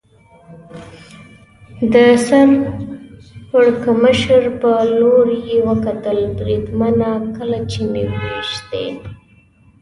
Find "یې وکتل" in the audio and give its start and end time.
5.47-6.19